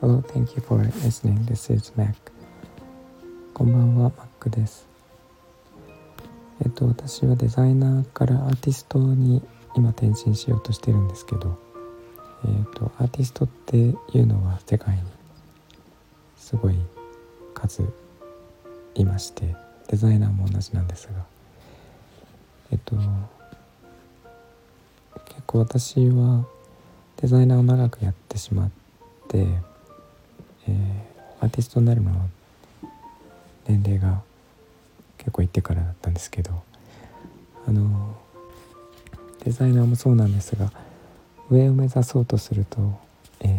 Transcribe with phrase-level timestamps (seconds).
[0.00, 1.44] Hello, thank you for listening.
[1.46, 2.14] This is Mac.
[3.52, 4.86] こんばんは、Mac です。
[6.64, 9.42] えっと、私はデザイナーからアーティストに
[9.74, 11.58] 今転身しようとしてるんですけど、
[12.44, 15.02] えっと、アーティストっていうのは世界に
[16.36, 16.76] すごい
[17.52, 17.82] 数
[18.94, 19.56] いまして
[19.88, 21.14] デザイナーも同じなんですが
[22.70, 22.94] えっと
[25.34, 26.44] 結構私は
[27.16, 28.70] デザイナーを長くやってしまっ
[29.28, 29.46] て、
[30.68, 32.26] えー、アーティストになるのは
[33.66, 34.20] 年齢が
[35.18, 36.62] 結構いってからだったんですけど
[37.66, 38.16] あの
[39.44, 40.70] デザイナーもそうなんですが
[41.50, 42.78] 上を目指そうとすると、
[43.40, 43.50] えー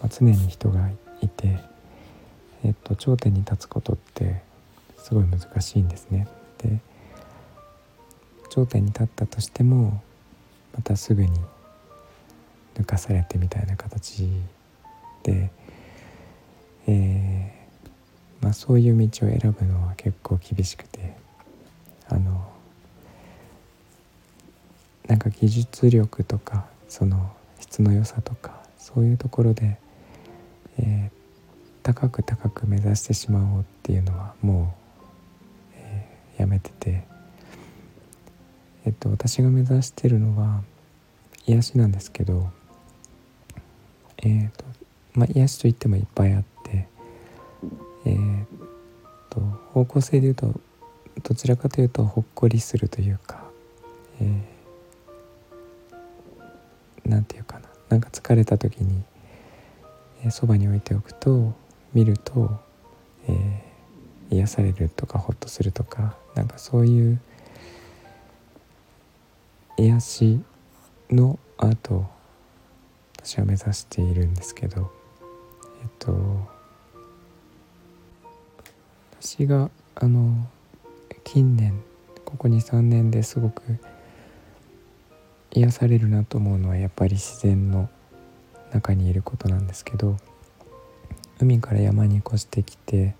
[0.00, 0.88] まあ、常に人が
[1.20, 1.58] いて、
[2.64, 4.42] えっと、頂点に立つことって
[4.98, 6.28] すごい難しいんですね。
[6.58, 6.78] で
[8.50, 10.02] 頂点に立ったとしても
[10.74, 11.30] またすぐに
[12.74, 14.28] 抜かされてみたいな形
[15.22, 15.50] で、
[16.86, 21.14] えー、まあ、そういう道を選ぶのは結構厳しくて
[22.08, 22.50] あの
[25.06, 29.78] なんか技術力とかその質の良さとかそういうところで、
[30.78, 34.74] えー、高く高く目指してしまおうっていうのはも
[35.72, 37.04] う、えー、やめてて、
[38.84, 40.62] えっと、私が目指してるのは
[41.46, 42.50] 癒しなんですけど、
[44.18, 44.64] えーと
[45.14, 46.88] まあ、癒しといってもいっぱいあって、
[48.06, 48.44] えー
[49.28, 49.40] と、
[49.72, 50.60] 方向性で言うと
[51.22, 53.42] どちらかというとほっこりするというか、
[54.20, 59.02] えー、なんていうかななんか疲れた時に
[60.30, 61.54] そば、に置いておくと
[61.94, 62.60] 見ると、
[63.26, 67.20] えー、癒されるとかホッとするとかなんかそういう
[69.80, 70.40] 癒し
[71.10, 72.06] のアートを
[73.16, 74.92] 私は目指しているんですけど
[75.82, 76.12] えっと
[79.18, 80.46] 私があの
[81.24, 81.82] 近年
[82.26, 83.62] ここ23年ですごく
[85.52, 87.88] 癒されるなと思うのはやっぱり自然の
[88.74, 90.18] 中にいることなんですけど
[91.40, 93.14] 海から山に越してきて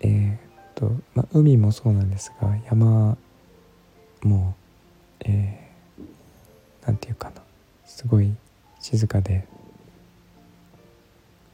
[0.00, 0.38] えー、っ
[0.74, 3.16] と、まあ、海もそうなんですが山
[4.22, 4.56] も
[5.24, 7.42] えー、なんていうかな
[7.84, 8.34] すごい
[9.20, 9.46] で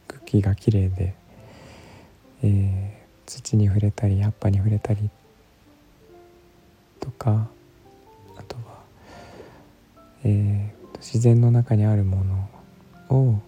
[0.09, 1.15] 空気がきれいで、
[2.43, 5.10] えー、土に触れたり葉っぱに触れたり
[7.00, 7.49] とか
[8.37, 8.82] あとは、
[10.25, 13.41] えー、自然の中にあるものを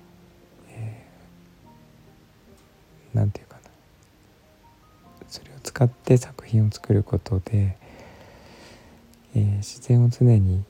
[3.18, 3.70] 何て言うかな。
[5.28, 7.76] それを使って作品を作ることで、
[9.34, 10.64] えー、自然を常に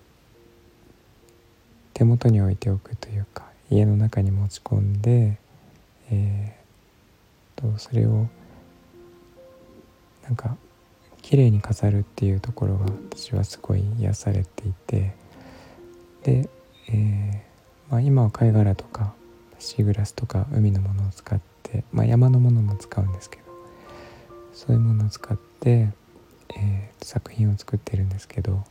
[1.98, 5.36] 手元に置いておくというか家の中に持ち込んで、
[6.12, 8.28] えー、とそれを
[10.22, 10.56] なんか
[11.22, 15.12] 綺麗に飾るっていうところが私はすごい癒されていて
[16.22, 16.48] で、
[16.88, 19.12] えーまあ、今は貝殻とか
[19.58, 23.42] シーグラスとか海のものを使って、まあ、山のものも使うんですけど
[24.52, 25.88] そういうものを使って、
[26.56, 28.62] えー、作品を作ってるんですけど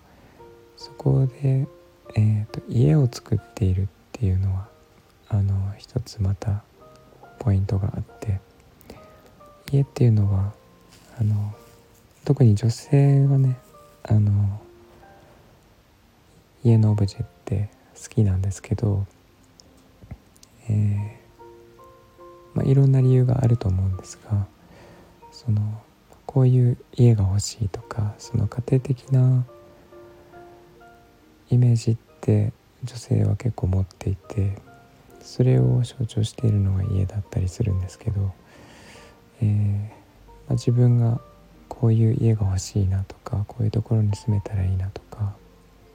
[0.77, 1.67] そこで、
[2.16, 4.68] えーと、家を作っているっていうのは
[5.29, 6.63] あの一つまた
[7.40, 8.40] ポイントがあって
[9.72, 10.53] 家っていうのは
[11.19, 11.53] あの
[12.25, 13.57] 特に女性はね
[14.03, 14.62] あの
[16.63, 17.69] 家のオブジェって
[18.01, 19.06] 好きなんですけど
[20.69, 24.47] えー、まあ、いろんな理由があると思うんですが
[25.31, 25.81] その
[26.25, 29.45] こういう家が欲しいとかその家庭的な
[31.50, 32.52] イメージって
[32.84, 34.58] 女性は結構持っていて
[35.22, 38.34] それを象徴しているのが家だったりするんですけど、
[39.41, 39.88] えー、ま
[40.50, 41.19] あ、自分が
[41.68, 45.33] こういう家が欲しいなとかこういうところに住めたらいいなとか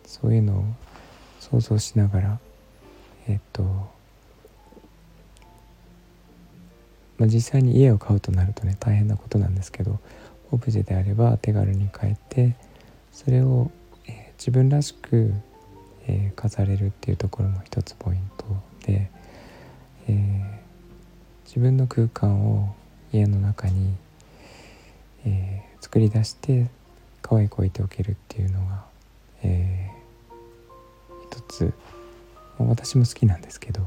[0.05, 0.65] そういうのを
[1.41, 2.39] 想像しながら
[3.29, 3.63] えっ、と
[7.19, 10.01] まあ、実際に家を買うとなるとね大変なことなんですけど
[10.51, 12.57] オブジェであれば手軽に買えて
[13.13, 13.71] それを、
[14.07, 15.33] えー、自分らしく、
[16.07, 18.45] えー、飾れるっていうところも一つポイント
[18.87, 19.11] で、
[20.09, 20.45] えー、
[21.47, 22.75] 自分の空間を
[23.13, 23.95] 家の中に、
[25.25, 26.69] え作り出して
[27.21, 28.85] 可愛く置いておけるっていうのが、
[29.43, 29.91] え
[31.31, 31.73] 一つ、
[32.59, 33.87] まあ、私も好きなんですけど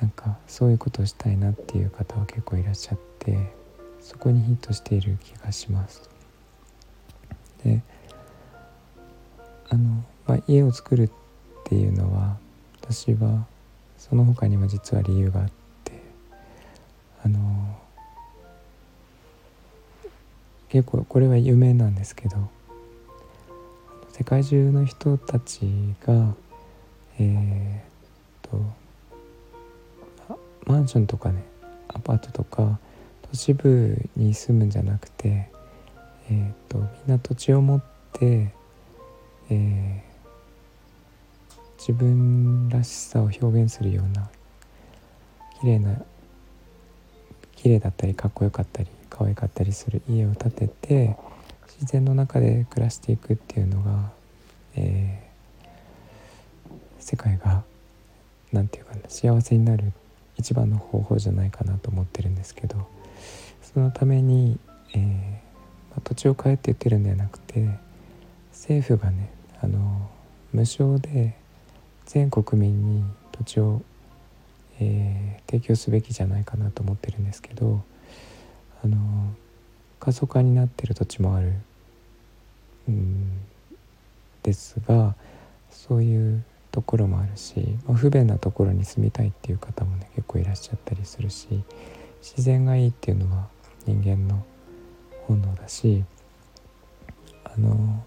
[0.00, 3.52] なんかそういうことをしたいなっていう方は結構いらっしゃって
[4.00, 6.08] そこにヒットしている気がします。
[7.64, 7.82] で
[9.70, 11.10] あの、まあ、家を作るっ
[11.64, 12.36] ていうのは
[12.82, 13.46] 私は
[13.96, 15.50] その他にも実は理由があっ
[15.84, 15.92] て
[17.24, 17.40] あの
[20.68, 22.36] 結構これは夢なんですけど
[24.12, 25.66] 世界中の人たち
[26.06, 26.34] が
[27.18, 28.60] えー、っと
[30.66, 31.42] マンションとかね
[31.88, 32.78] アパートとか
[33.30, 35.50] 都市部に住むんじゃなくて、
[36.30, 38.52] えー、っとみんな土地を持って、
[39.50, 40.07] えー、
[41.88, 44.28] 自分らしさを表現するような
[45.58, 45.96] 綺麗な
[47.56, 51.16] 綺麗だったりかっこよかったり可愛かったりする家を建てて
[51.80, 54.10] 自然の中で暮らしていくっていうのが、
[54.76, 57.62] えー、世界が
[58.52, 59.92] 何て言うかな幸せになる
[60.36, 62.86] 一番の方法じゃないかなと思ってるんですけど
[63.62, 64.58] そのために、
[64.94, 65.00] えー、
[65.90, 67.66] まあ、土地を買えって言ってるんではなくて
[68.52, 69.30] 政府がね
[69.62, 70.10] あの
[70.52, 71.47] 無償で
[72.08, 73.82] 全国民に土地を、
[74.80, 77.82] えー、提供すべきじゃないかなと思ってるんですけど
[78.82, 78.96] あの
[80.00, 81.52] 過疎化になってる土地もある
[82.90, 83.30] ん
[84.42, 85.14] ですが
[85.70, 91.62] そういうところもあるし、まあ、不便なところに住みたいっていう方もね結構いらっしゃったりするし
[92.22, 93.48] 自然がいいっていうのは
[93.86, 94.42] 人間の
[95.26, 96.04] 本能だし
[97.44, 98.02] あの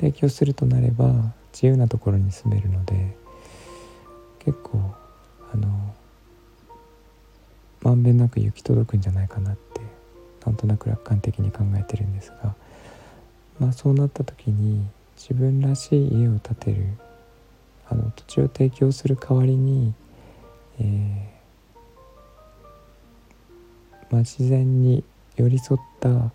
[0.00, 1.12] 提供するとなれば
[1.52, 3.16] 自由なところに住めるので
[4.38, 4.80] 結構
[5.52, 5.94] あの
[7.82, 9.80] まんべんなく行き届くんじゃないかなって
[10.44, 12.54] なんとなく楽観的に考えてるんですが
[13.58, 14.86] まあそうなった時に
[15.16, 16.86] 自分らしい家を建てる
[17.90, 19.94] あの土地を提供する代わりに、
[20.80, 20.86] えー、
[24.10, 25.02] まあ、自然に
[25.36, 26.30] 寄り添った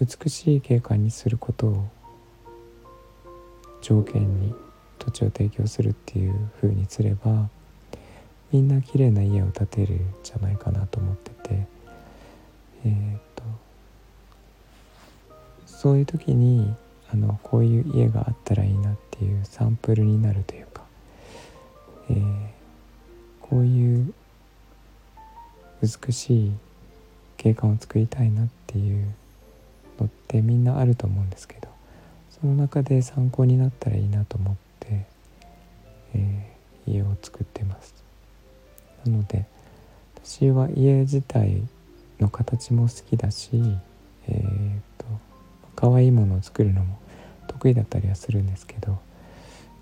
[0.00, 1.88] 美しい景観にすることを
[3.80, 4.54] 条件に
[5.04, 7.48] 土地を提供するっていうふうにすれば
[8.52, 11.66] みんな綺麗な家を建てるんじゃないかなと思ってて
[12.84, 13.42] えー、っと
[15.66, 16.74] そういう時に
[17.12, 20.82] あのこういう家があったらいいなっていうサンプルになるというか、
[22.10, 22.46] えー、
[23.40, 24.14] こういう
[25.82, 26.52] 美しい
[27.36, 29.14] 景観を作りたいなっていう
[30.00, 31.68] のってみんなあると思うんですけど
[32.30, 34.54] その中で参考になったらいいなと思っ
[34.88, 35.06] て、
[36.14, 37.94] えー、家を作ってます。
[39.04, 39.46] なので
[40.24, 41.62] 私は家自体
[42.20, 43.50] の形も好きだし
[44.28, 45.04] えー、っと
[45.76, 46.98] 可愛いものを作るのも
[47.46, 48.98] 得意だったりはするんですけど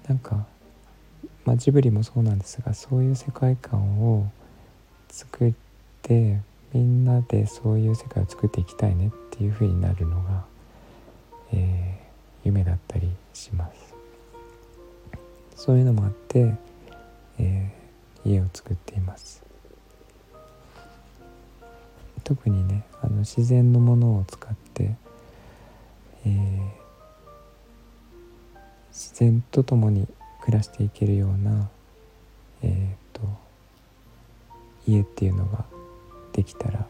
[0.09, 0.47] なんか、
[1.45, 4.31] まあ、ジブリもそうなんですがそういう世界観を
[5.09, 5.53] 作っ
[6.03, 6.41] て
[6.73, 10.45] みんなでそういう世界を作っていきたいねっていう風になるのが、
[11.53, 13.92] えー、夢だったりします。
[15.57, 16.55] そういうのもあって、
[17.39, 19.43] えー、家を作っています。
[22.25, 24.95] 特にねあの自然のものを使って、
[26.25, 26.83] えー
[28.93, 30.07] 自然と共に
[30.43, 31.69] 暮らしていけるような、
[32.63, 33.23] えーと、
[34.87, 35.65] 家っていうのが
[36.35, 36.87] できたら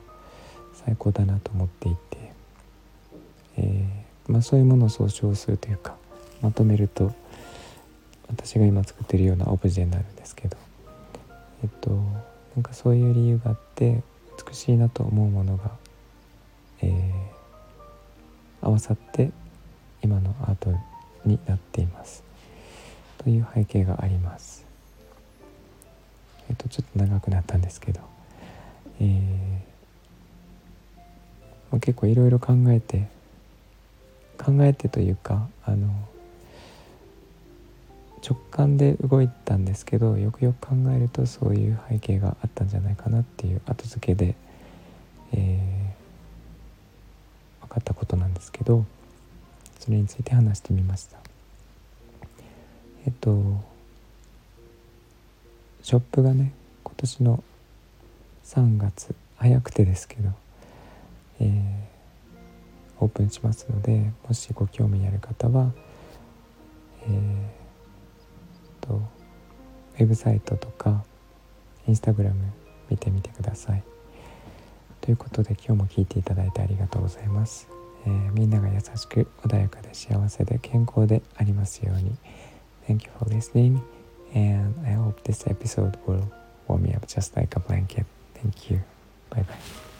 [0.74, 2.32] 最高だなと思っていて、
[3.56, 5.94] えー、まあ、そういうものを総称するというか
[6.40, 7.14] まとめると
[8.34, 10.56] 私が今作ってるようなオブジェになるんですけど
[11.62, 14.02] えっとなんかそういう理由があって
[14.46, 15.70] 美しいなと思うものが、
[16.80, 19.30] えー、合わさって
[20.02, 20.72] 今のアート
[21.24, 22.24] になっています。
[23.18, 24.66] という背景があります。
[26.50, 28.00] えっとちょっと長くなったんですけど、
[29.00, 29.18] えー、
[31.70, 33.06] まあ、結構いろいろ考えて
[34.38, 35.88] 考えてというかあの
[38.22, 44.34] 直感で動いたんですけどよくよく考えるとそういう背景があったんじゃないかなっていう後付けで、
[45.32, 48.84] えー、分かったことなんですけど
[49.80, 51.18] それについて話してみました。
[53.04, 53.60] えっと
[55.82, 56.52] ショップがね
[56.84, 57.44] 今年の
[58.44, 60.30] 3月早くてですけど、
[61.40, 65.72] えー、オープンしますのでもしご興味ある方は
[67.04, 67.61] えー、
[68.82, 69.00] と
[69.98, 71.02] ウェブサイトとか
[71.88, 72.36] インスタグラム
[72.90, 73.82] 見てみてください。
[75.00, 77.68] ということで今日も聞いていただいてありがとうございます。
[78.06, 82.16] えー、みんなが優しく穏やかで幸せで健康でありますように
[82.88, 83.80] Thank you for listening
[84.34, 86.24] and I hope this episode will
[86.68, 88.06] warm me up just like a blanket.
[88.34, 88.80] Thank you.
[89.30, 89.91] Bye bye.